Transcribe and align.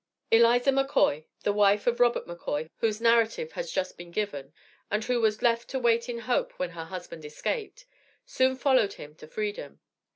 ELIZA 0.31 0.71
MCCOY 0.71 1.25
the 1.43 1.53
wife 1.53 1.85
of 1.85 1.99
Robert 1.99 2.25
McCoy, 2.25 2.67
whose 2.77 2.99
narrative 2.99 3.51
has 3.51 3.71
just 3.71 3.99
been 3.99 4.09
given 4.09 4.51
and 4.89 5.03
who 5.03 5.21
was 5.21 5.43
left 5.43 5.69
to 5.69 5.77
wait 5.77 6.09
in 6.09 6.17
hope 6.21 6.57
when 6.57 6.71
her 6.71 6.85
husband 6.85 7.23
escaped 7.23 7.85
soon 8.25 8.55
followed 8.55 8.93
him 8.93 9.13
to 9.13 9.27
freedom. 9.27 9.79